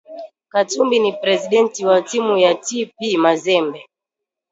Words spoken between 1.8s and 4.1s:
wa timu ya TP mazembe